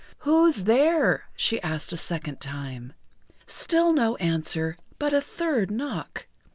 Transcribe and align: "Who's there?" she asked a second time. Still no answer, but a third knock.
"Who's 0.21 0.63
there?" 0.63 1.29
she 1.35 1.61
asked 1.61 1.91
a 1.93 1.95
second 1.95 2.39
time. 2.41 2.93
Still 3.45 3.93
no 3.93 4.15
answer, 4.15 4.79
but 4.97 5.13
a 5.13 5.21
third 5.21 5.69
knock. 5.69 6.25